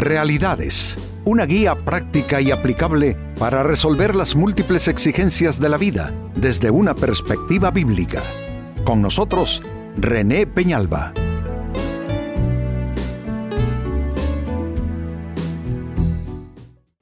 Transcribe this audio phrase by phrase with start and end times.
[0.00, 6.70] Realidades, una guía práctica y aplicable para resolver las múltiples exigencias de la vida desde
[6.70, 8.22] una perspectiva bíblica.
[8.82, 9.60] Con nosotros,
[9.98, 11.12] René Peñalba.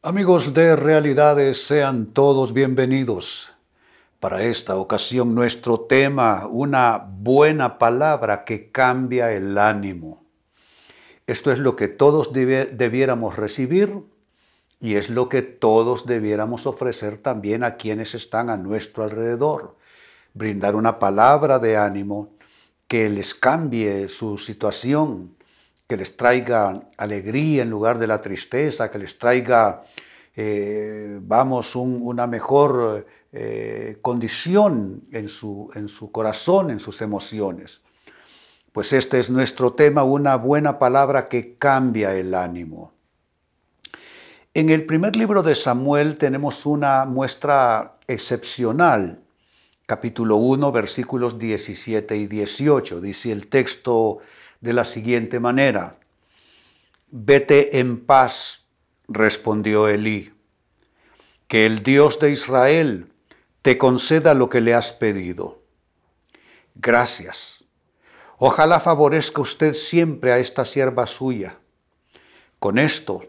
[0.03, 3.53] Amigos de Realidades, sean todos bienvenidos.
[4.19, 10.28] Para esta ocasión nuestro tema, una buena palabra que cambia el ánimo.
[11.29, 14.03] Esto es lo que todos debiéramos recibir
[14.81, 19.77] y es lo que todos debiéramos ofrecer también a quienes están a nuestro alrededor.
[20.33, 22.31] Brindar una palabra de ánimo
[22.87, 25.37] que les cambie su situación,
[25.87, 29.83] que les traiga alegría en lugar de la tristeza, que les traiga,
[30.35, 37.83] eh, vamos, una mejor eh, condición en su, en su corazón, en sus emociones.
[38.79, 42.93] Pues este es nuestro tema, una buena palabra que cambia el ánimo.
[44.55, 49.21] En el primer libro de Samuel tenemos una muestra excepcional,
[49.85, 53.01] capítulo 1, versículos 17 y 18.
[53.01, 54.19] Dice el texto
[54.61, 55.97] de la siguiente manera,
[57.11, 58.65] Vete en paz,
[59.09, 60.33] respondió Elí,
[61.49, 63.13] que el Dios de Israel
[63.61, 65.65] te conceda lo que le has pedido.
[66.77, 67.58] Gracias
[68.41, 71.59] Ojalá favorezca usted siempre a esta sierva suya.
[72.61, 73.23] Con esto,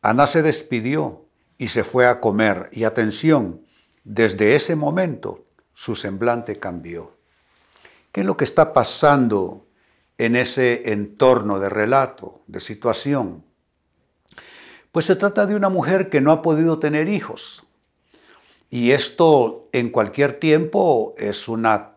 [0.00, 1.26] Ana se despidió
[1.58, 2.70] y se fue a comer.
[2.72, 3.62] Y atención,
[4.04, 7.18] desde ese momento su semblante cambió.
[8.10, 9.66] ¿Qué es lo que está pasando
[10.16, 13.44] en ese entorno de relato, de situación?
[14.92, 17.66] Pues se trata de una mujer que no ha podido tener hijos.
[18.70, 21.93] Y esto en cualquier tiempo es una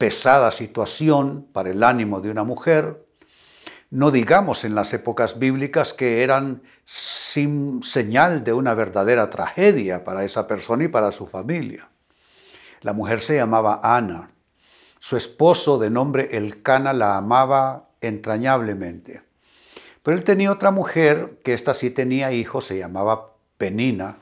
[0.00, 3.04] pesada situación para el ánimo de una mujer,
[3.90, 10.24] no digamos en las épocas bíblicas que eran sin señal de una verdadera tragedia para
[10.24, 11.90] esa persona y para su familia.
[12.80, 14.30] La mujer se llamaba Ana.
[15.00, 19.20] Su esposo de nombre Elcana la amaba entrañablemente.
[20.02, 24.16] Pero él tenía otra mujer, que esta sí tenía hijos, se llamaba Penina.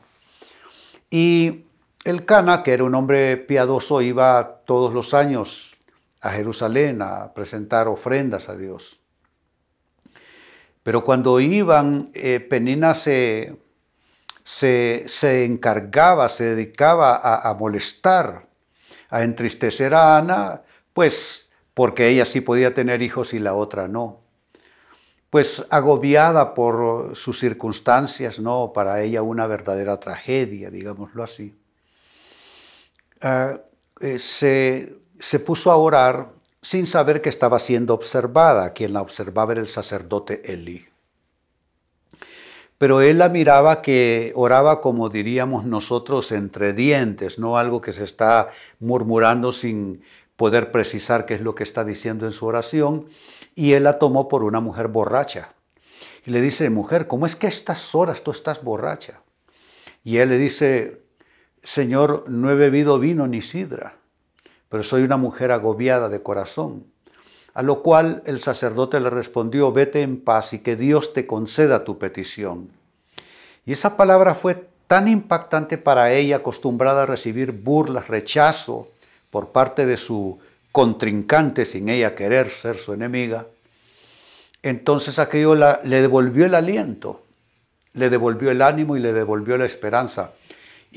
[1.08, 1.66] Y
[2.08, 5.76] Elcana, que era un hombre piadoso, iba todos los años
[6.22, 9.00] a Jerusalén a presentar ofrendas a Dios.
[10.82, 13.58] Pero cuando iban, eh, Penina se,
[14.42, 18.48] se, encargaba, se dedicaba a, a molestar,
[19.10, 20.62] a entristecer a Ana,
[20.94, 24.22] pues porque ella sí podía tener hijos y la otra no.
[25.28, 31.54] Pues agobiada por sus circunstancias, no, para ella una verdadera tragedia, digámoslo así.
[33.20, 33.60] Ah,
[34.00, 36.30] eh, se se puso a orar
[36.62, 38.72] sin saber que estaba siendo observada.
[38.72, 40.86] Quien la observaba era el sacerdote Eli.
[42.78, 48.04] Pero él la miraba que oraba como diríamos nosotros entre dientes, no algo que se
[48.04, 50.02] está murmurando sin
[50.36, 53.08] poder precisar qué es lo que está diciendo en su oración.
[53.56, 55.50] Y él la tomó por una mujer borracha.
[56.24, 59.22] Y le dice, mujer, ¿cómo es que a estas horas tú estás borracha?
[60.04, 61.02] Y él le dice,
[61.62, 63.98] Señor, no he bebido vino ni sidra
[64.68, 66.86] pero soy una mujer agobiada de corazón.
[67.54, 71.84] A lo cual el sacerdote le respondió, vete en paz y que Dios te conceda
[71.84, 72.70] tu petición.
[73.66, 78.88] Y esa palabra fue tan impactante para ella, acostumbrada a recibir burlas, rechazo
[79.30, 80.38] por parte de su
[80.72, 83.46] contrincante sin ella querer ser su enemiga.
[84.62, 87.22] Entonces aquello le devolvió el aliento,
[87.94, 90.32] le devolvió el ánimo y le devolvió la esperanza.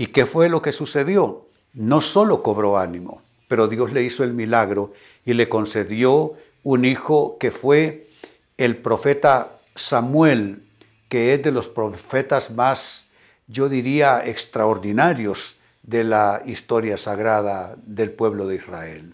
[0.02, 1.46] ¿Y qué fue lo que sucedió?
[1.76, 4.94] No solo cobró ánimo, pero Dios le hizo el milagro
[5.28, 8.10] y le concedió un hijo que fue
[8.58, 10.64] el profeta Samuel,
[11.08, 13.10] que es de los profetas más,
[13.46, 19.14] yo diría, extraordinarios de la historia sagrada del pueblo de Israel.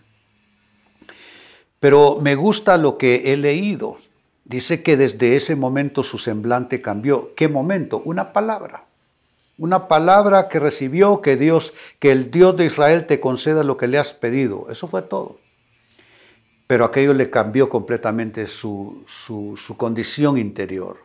[1.81, 3.97] Pero me gusta lo que he leído.
[4.45, 7.35] Dice que desde ese momento su semblante cambió.
[7.35, 8.01] ¿Qué momento?
[8.05, 8.86] Una palabra
[9.57, 13.87] una palabra que recibió, que Dios, que el Dios de Israel te conceda lo que
[13.87, 14.67] le has pedido.
[14.69, 15.39] Eso fue todo.
[16.67, 20.97] Pero aquello le cambió completamente su, su condición interior.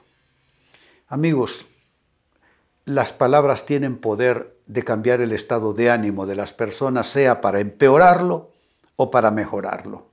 [1.09, 1.67] Amigos,
[2.85, 7.61] las palabras tienen poder de cambiar el estado de ánimo de las personas, sea para
[7.61, 8.51] empeorarlo
[8.97, 10.07] o para mejorarlo.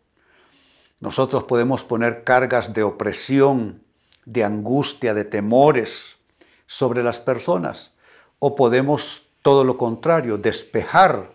[1.00, 3.82] Nosotros podemos poner cargas de opresión,
[4.26, 6.18] de angustia, de temores
[6.66, 7.94] sobre las personas,
[8.40, 11.32] o podemos todo lo contrario, despejar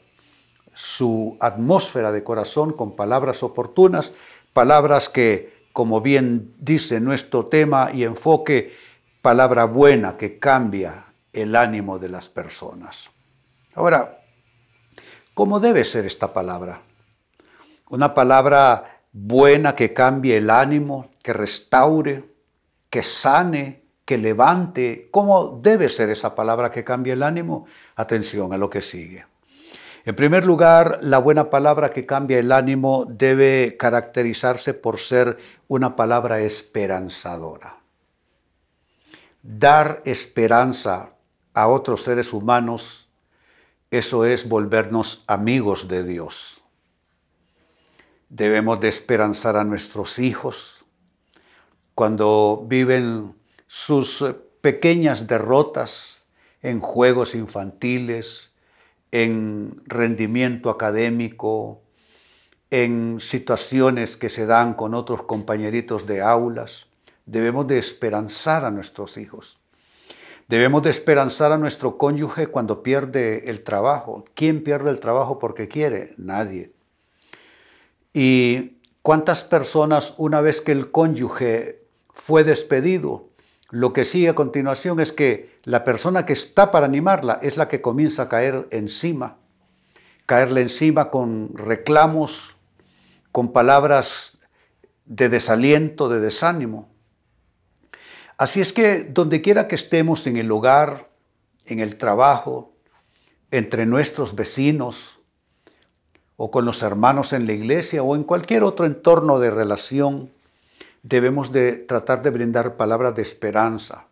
[0.74, 4.12] su atmósfera de corazón con palabras oportunas,
[4.52, 8.74] palabras que, como bien dice nuestro tema y enfoque,
[9.22, 13.10] palabra buena que cambia el ánimo de las personas.
[13.74, 14.20] Ahora,
[15.32, 16.82] ¿cómo debe ser esta palabra?
[17.88, 22.24] Una palabra buena que cambie el ánimo, que restaure,
[22.90, 25.08] que sane, que levante.
[25.10, 27.66] ¿Cómo debe ser esa palabra que cambie el ánimo?
[27.96, 29.26] Atención a lo que sigue.
[30.04, 35.96] En primer lugar, la buena palabra que cambia el ánimo debe caracterizarse por ser una
[35.96, 37.78] palabra esperanzadora.
[39.42, 41.14] Dar esperanza
[41.54, 43.08] a otros seres humanos,
[43.90, 46.62] eso es volvernos amigos de Dios.
[48.28, 50.84] Debemos de esperanzar a nuestros hijos
[51.94, 53.34] cuando viven
[53.74, 54.24] sus
[54.60, 56.22] pequeñas derrotas
[56.62, 58.52] en juegos infantiles,
[59.10, 61.82] en rendimiento académico,
[62.70, 66.86] en situaciones que se dan con otros compañeritos de aulas.
[67.26, 69.58] Debemos de esperanzar a nuestros hijos.
[70.46, 74.24] Debemos de esperanzar a nuestro cónyuge cuando pierde el trabajo.
[74.34, 76.14] ¿Quién pierde el trabajo porque quiere?
[76.16, 76.70] Nadie.
[78.12, 83.33] ¿Y cuántas personas una vez que el cónyuge fue despedido,
[83.74, 87.66] lo que sigue a continuación es que la persona que está para animarla es la
[87.66, 89.38] que comienza a caer encima,
[90.26, 92.54] caerle encima con reclamos,
[93.32, 94.38] con palabras
[95.06, 96.88] de desaliento, de desánimo.
[98.38, 101.10] Así es que donde quiera que estemos en el hogar,
[101.66, 102.76] en el trabajo,
[103.50, 105.18] entre nuestros vecinos
[106.36, 110.30] o con los hermanos en la iglesia o en cualquier otro entorno de relación,
[111.04, 114.06] debemos de tratar de brindar palabras de esperanza.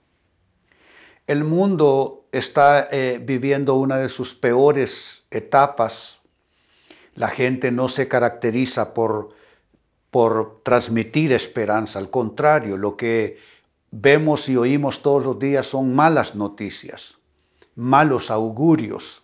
[1.26, 6.20] El mundo está eh, viviendo una de sus peores etapas.
[7.14, 9.30] La gente no se caracteriza por,
[10.10, 13.38] por transmitir esperanza, al contrario, lo que
[13.90, 17.18] vemos y oímos todos los días son malas noticias,
[17.74, 19.22] malos augurios.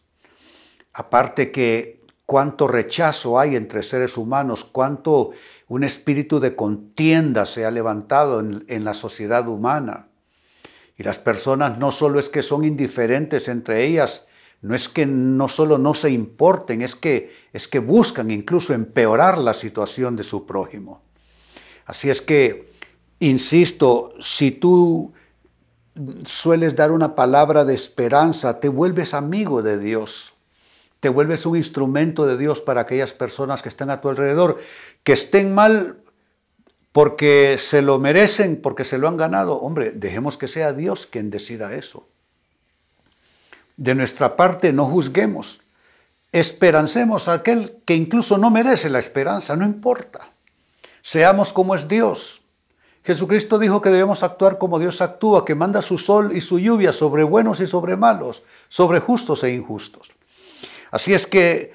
[0.95, 1.98] Aparte que
[2.29, 5.31] cuánto rechazo hay entre seres humanos, cuánto
[5.67, 10.09] un espíritu de contienda se ha levantado en, la sociedad humana.
[10.99, 14.27] Y las personas no solo es que son indiferentes entre ellas,
[14.61, 19.39] no es que no solo no se importen, es que, es que buscan incluso empeorar
[19.39, 21.01] la situación de su prójimo.
[21.87, 22.71] Así es que,
[23.21, 25.15] insisto, si tú
[26.27, 30.35] sueles dar una palabra de esperanza, te vuelves amigo de Dios
[31.01, 34.59] te vuelves un instrumento de Dios para aquellas personas que están a tu alrededor,
[35.05, 35.99] que estén mal
[36.93, 39.61] porque se lo merecen, porque se lo han ganado.
[39.61, 42.09] Hombre, dejemos que sea Dios quien decida eso.
[43.77, 45.61] De nuestra parte, no juzguemos.
[46.33, 50.31] Esperancemos a aquel que incluso no merece la esperanza, no importa.
[51.03, 52.43] Seamos como es Dios.
[53.05, 56.93] Jesucristo dijo que debemos actuar como Dios actúa, que manda su sol y su lluvia
[56.93, 60.11] sobre buenos y sobre malos, sobre justos e injustos.
[60.91, 61.75] Así es que,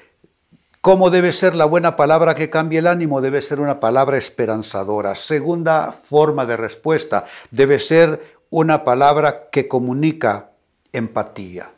[0.82, 3.22] ¿cómo debe ser la buena palabra que cambie el ánimo?
[3.22, 5.16] Debe ser una palabra esperanzadora.
[5.16, 10.52] Segunda forma de respuesta, debe ser una palabra que comunica
[10.92, 11.72] empatía.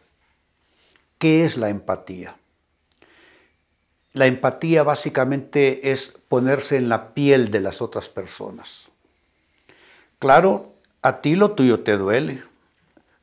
[1.17, 2.35] ¿Qué es la empatía?
[4.13, 8.89] La empatía básicamente es ponerse en la piel de las otras personas.
[10.19, 12.43] Claro, a ti lo tuyo te duele,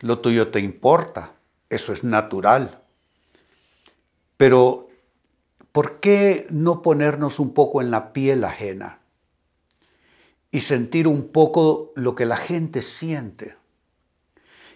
[0.00, 1.32] lo tuyo te importa,
[1.70, 2.81] eso es natural.
[4.42, 4.88] Pero,
[5.70, 8.98] ¿por qué no ponernos un poco en la piel ajena
[10.50, 13.54] y sentir un poco lo que la gente siente?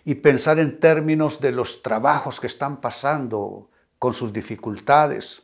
[0.05, 3.69] Y pensar en términos de los trabajos que están pasando
[3.99, 5.43] con sus dificultades,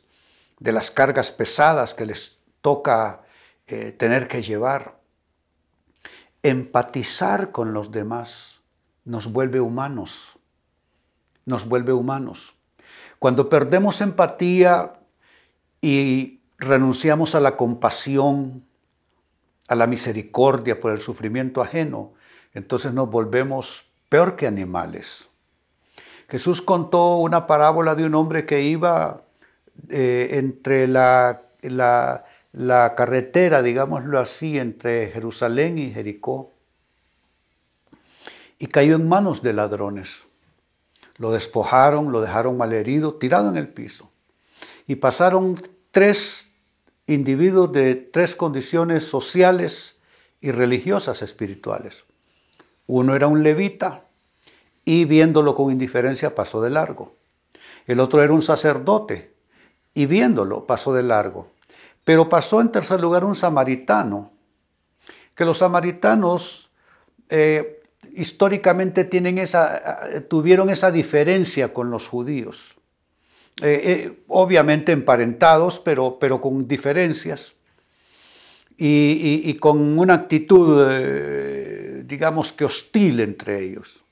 [0.60, 3.22] de las cargas pesadas que les toca
[3.66, 5.00] eh, tener que llevar.
[6.44, 8.60] Empatizar con los demás
[9.04, 10.38] nos vuelve humanos,
[11.44, 12.54] nos vuelve humanos.
[13.22, 14.94] Cuando perdemos empatía
[15.80, 18.64] y renunciamos a la compasión,
[19.68, 22.14] a la misericordia por el sufrimiento ajeno,
[22.52, 25.28] entonces nos volvemos peor que animales.
[26.28, 29.22] Jesús contó una parábola de un hombre que iba
[29.88, 36.50] eh, entre la, la carretera, digámoslo así, entre Jerusalén y Jericó,
[38.58, 40.22] y cayó en manos de ladrones.
[41.22, 44.10] Lo despojaron, lo dejaron malherido, tirado en el piso.
[44.88, 45.54] Y pasaron
[45.92, 46.48] tres
[47.06, 50.00] individuos de tres condiciones sociales
[50.40, 52.02] y religiosas espirituales.
[52.88, 54.02] Uno era un levita
[54.84, 57.14] y viéndolo con indiferencia pasó de largo.
[57.86, 59.32] El otro era un sacerdote
[59.94, 61.52] y viéndolo pasó de largo.
[62.02, 64.32] Pero pasó en tercer lugar un samaritano,
[65.36, 66.72] que los samaritanos
[67.28, 67.81] eh,
[68.14, 72.75] históricamente tienen esa, tuvieron esa diferencia con los judíos.
[73.61, 77.52] Eh, eh, obviamente emparentados, pero, pero con diferencias
[78.78, 84.02] y, con una actitud, eh, digamos que hostil entre ellos.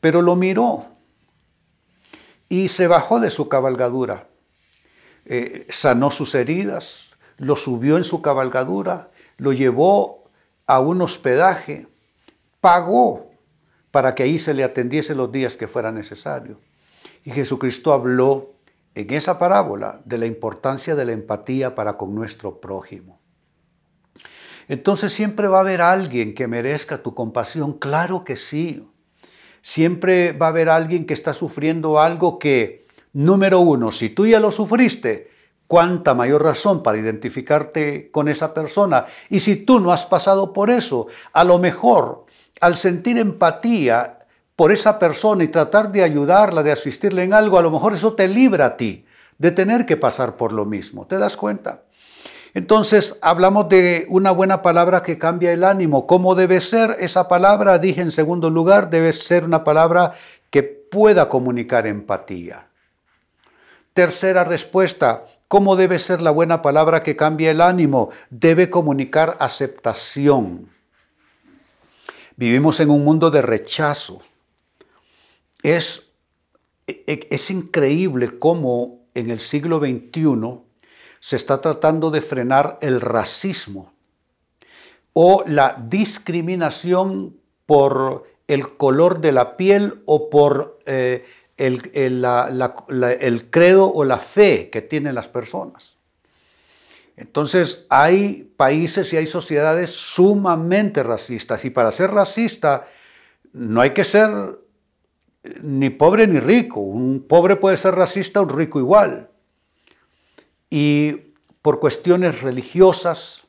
[0.00, 0.86] Pero lo miró
[2.48, 4.28] y se bajó de su cabalgadura,
[5.68, 7.06] sanó sus heridas,
[7.38, 10.30] lo subió en su cabalgadura, lo llevó
[10.66, 11.86] a un hospedaje,
[12.64, 13.30] pagó
[13.90, 16.62] para que ahí se le atendiese los días que fuera necesario.
[17.22, 18.54] Y Jesucristo habló
[18.94, 23.20] en esa parábola de la importancia de la empatía para con nuestro prójimo.
[24.66, 28.88] Entonces siempre va a haber alguien que merezca tu compasión, claro que sí.
[29.60, 34.40] Siempre va a haber alguien que está sufriendo algo que, número uno, si tú ya
[34.40, 35.28] lo sufriste,
[35.66, 39.04] cuánta mayor razón para identificarte con esa persona.
[39.28, 42.23] Y si tú no has pasado por eso, a lo mejor
[42.64, 44.18] al sentir empatía
[44.56, 48.14] por esa persona y tratar de ayudarla, de asistirle en algo, a lo mejor eso
[48.14, 49.04] te libra a ti
[49.36, 51.06] de tener que pasar por lo mismo.
[51.06, 51.82] ¿Te das cuenta?
[52.54, 56.06] Entonces hablamos de una buena palabra que cambia el ánimo.
[56.06, 57.76] ¿Cómo debe ser esa palabra?
[57.76, 60.12] Dije en segundo lugar, debe ser una palabra
[60.48, 62.68] que pueda comunicar empatía.
[63.92, 68.08] Tercera respuesta, ¿cómo debe ser la buena palabra que cambia el ánimo?
[68.30, 70.73] Debe comunicar aceptación.
[72.36, 74.20] Vivimos en un mundo de rechazo
[75.62, 76.02] es,
[76.86, 80.60] e, es increíble cómo en el siglo XXI
[81.20, 83.92] se está tratando de frenar el racismo
[85.12, 87.36] o la discriminación
[87.66, 91.24] por el color de la piel o por eh,
[91.56, 95.96] el, el, credo o la fe que tienen las personas.
[97.16, 102.86] Entonces hay países y hay sociedades sumamente racistas y para ser racista
[103.52, 104.58] no hay que ser
[105.62, 106.80] ni pobre ni rico.
[106.80, 109.30] Un pobre puede ser racista, un rico igual.
[110.70, 113.42] Y por cuestiones religiosas,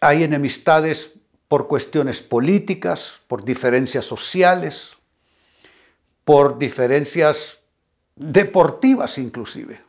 [0.00, 1.12] hay enemistades
[1.46, 4.96] por cuestiones políticas, por diferencias sociales,
[6.24, 7.60] por diferencias
[8.16, 9.80] deportivas inclusive.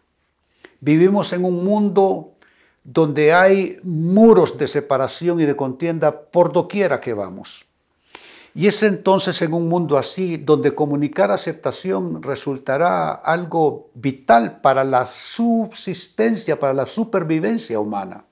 [0.80, 2.35] Vivimos en un mundo
[2.86, 7.65] donde hay muros de separación y de contienda por doquiera que vamos.
[8.54, 15.08] Y es entonces en un mundo así donde comunicar aceptación resultará algo vital para la
[15.08, 18.24] subsistencia, para la supervivencia humana.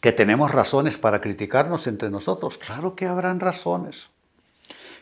[0.00, 4.10] Que tenemos razones para criticarnos entre nosotros, claro que habrán razones.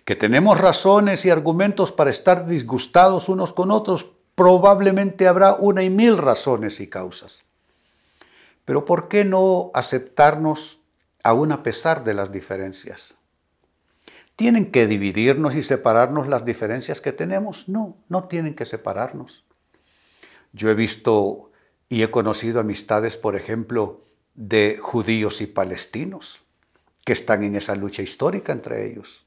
[0.04, 5.90] Que tenemos razones y argumentos para estar disgustados unos con otros, probablemente habrá una y
[5.90, 7.44] mil razones y causas.
[8.68, 10.82] Pero ¿por qué no aceptarnos
[11.22, 13.14] aún a pesar de las diferencias?
[14.36, 17.70] ¿Tienen que dividirnos y separarnos las diferencias que tenemos?
[17.70, 19.46] No, no tienen que separarnos.
[20.52, 21.50] Yo he visto
[21.88, 26.42] y he conocido amistades, por ejemplo, de judíos y palestinos
[27.06, 29.24] que están en esa lucha histórica entre ellos.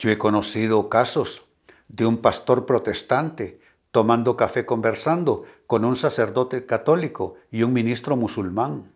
[0.00, 1.44] Yo he conocido casos
[1.86, 3.60] de un pastor protestante
[3.96, 8.92] tomando café conversando con un sacerdote católico y un ministro musulmán.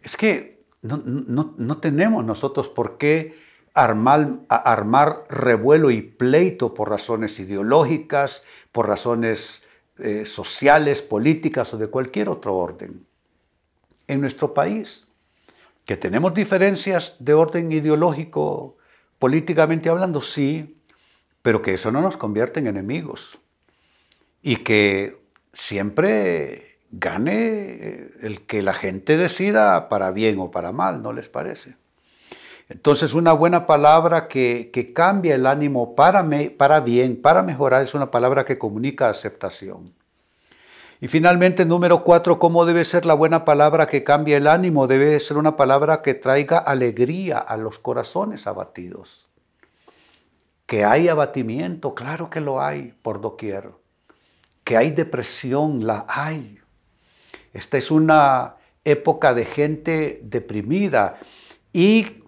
[0.00, 3.34] Es que no, tenemos nosotros por qué
[3.74, 9.64] armar, armar, revuelo y pleito por razones ideológicas, por razones
[9.98, 13.04] eh, sociales, políticas o de cualquier otro orden.
[14.06, 15.08] En nuestro país,
[15.84, 18.76] que tenemos diferencias de orden ideológico,
[19.18, 20.80] políticamente hablando, sí,
[21.42, 23.40] pero que eso no nos convierte en enemigos.
[24.42, 25.18] Y que
[25.52, 31.28] siempre gane eh, el que la gente decida para bien o para mal, ¿no les
[31.28, 31.76] parece?
[32.68, 36.24] Entonces una buena palabra que, cambia el ánimo para,
[36.56, 39.92] para bien, para mejorar, es una palabra que comunica aceptación.
[41.00, 44.86] Y finalmente, número cuatro, ¿cómo debe ser la buena palabra que cambia el ánimo?
[44.86, 49.28] Debe ser una palabra que traiga alegría a los corazones abatidos.
[50.66, 53.79] Que hay abatimiento, claro que lo hay por doquier.
[54.64, 56.58] Que hay depresión, la hay.
[57.52, 61.18] Esta es una época de gente deprimida
[61.72, 62.20] y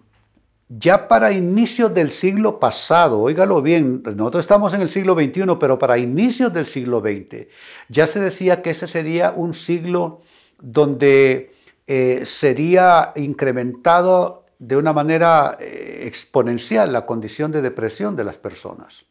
[0.69, 5.77] ya para inicios del siglo pasado, óigalo bien, nosotros estamos en el siglo XXI, pero
[5.77, 7.47] para inicios del siglo XX,
[7.89, 10.21] ya se decía que ese sería un siglo
[10.59, 11.51] donde
[11.85, 19.05] eh, sería incrementado de una manera eh, exponencial la condición de depresión de las personas.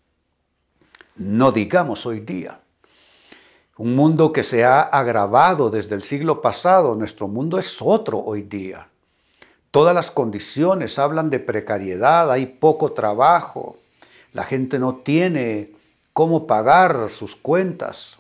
[1.17, 2.62] No digamos hoy día.
[3.79, 6.95] Un mundo que se ha agravado desde el siglo pasado.
[6.95, 8.89] Nuestro mundo es otro hoy día.
[9.71, 13.79] todas las condiciones, hablan de precariedad, hay poco trabajo,
[14.35, 15.71] la gente no tiene
[16.13, 18.19] cómo pagar sus cuentas,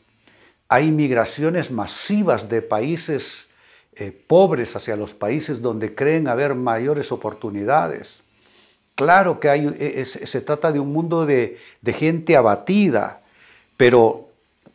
[0.66, 3.49] hay migraciones masivas de países
[3.94, 8.23] eh, pobres hacia los países donde creen haber mayores oportunidades.
[8.94, 13.21] Claro que hay, e, se trata de un mundo de, de gente abatida,
[13.76, 14.31] pero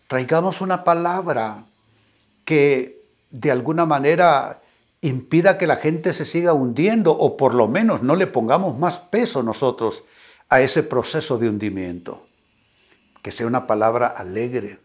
[0.08, 1.66] traigamos una palabra
[2.46, 4.62] que de alguna manera
[5.02, 9.00] impida que la gente se siga hundiendo o por lo menos no le pongamos más
[9.00, 10.04] peso nosotros
[10.50, 12.26] a ese proceso de hundimiento.
[13.22, 14.80] Que sea una palabra alegre,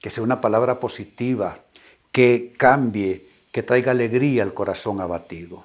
[0.00, 1.58] que sea una palabra positiva,
[2.12, 5.64] que cambie, que traiga alegría al corazón abatido.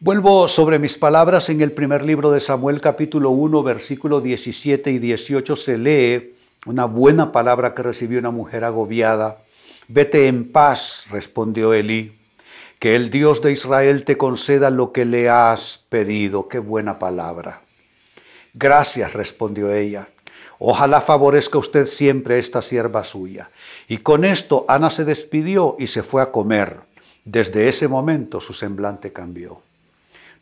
[0.00, 4.98] Vuelvo sobre mis palabras en el primer libro de Samuel capítulo 1 versículo 17 y
[5.00, 9.38] 18 se lee una buena palabra que recibió una mujer agobiada.
[9.88, 12.18] Vete en paz, respondió Elí,
[12.78, 16.48] que el Dios de Israel te conceda lo que le has pedido.
[16.48, 17.62] Qué buena palabra.
[18.54, 20.08] Gracias, respondió ella.
[20.58, 23.50] Ojalá favorezca usted siempre esta sierva suya.
[23.86, 26.80] Y con esto Ana se despidió y se fue a comer.
[27.24, 29.62] Desde ese momento su semblante cambió.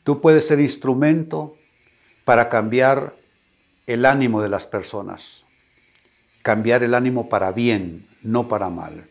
[0.05, 1.57] Tú puedes ser instrumento
[2.25, 3.15] para cambiar
[3.87, 5.46] el ánimo de las personas.
[6.47, 9.09] Cambiar el ánimo para bien, no para mal.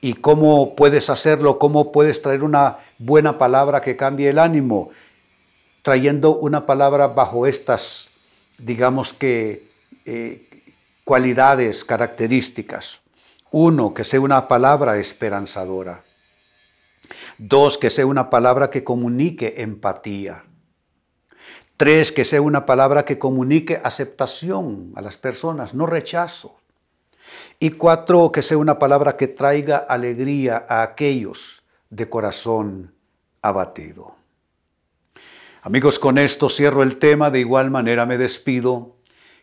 [0.00, 1.58] ¿Y cómo puedes hacerlo?
[1.58, 4.88] ¿Cómo puedes traer una buena palabra que cambie el ánimo?
[5.82, 8.10] Trayendo una palabra bajo estas
[8.64, 9.68] digamos que,
[10.04, 10.48] eh,
[11.04, 13.00] cualidades, características.
[13.50, 16.04] Uno, que sea una palabra esperanzadora.
[17.38, 20.44] Dos, que sea una palabra que comunique empatía.
[21.80, 26.58] Tres, que sea una palabra que comunique aceptación a las personas, no rechazo.
[27.58, 32.92] Y cuatro, que sea una palabra que traiga alegría a aquellos de corazón
[33.40, 34.14] abatido.
[35.62, 38.96] Amigos, con esto cierro el tema, de igual manera me despido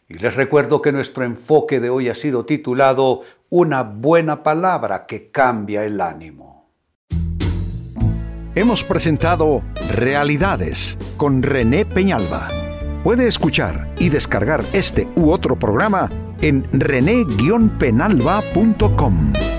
[0.08, 5.32] y les recuerdo que nuestro enfoque de hoy ha sido titulado Una buena palabra que
[5.32, 6.57] cambia el ánimo.
[8.58, 9.62] Hemos presentado
[9.94, 12.48] Realidades con René Peñalba.
[13.04, 16.10] Puede escuchar y descargar este u otro programa
[16.42, 19.57] en rene-penalba.com.